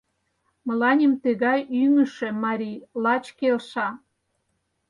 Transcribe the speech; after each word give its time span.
Мыланем 0.67 1.13
тыгай 1.23 1.59
ӱҥышӧ 1.81 2.29
марий 2.43 2.77
лач 3.03 3.25
келша... 3.39 3.87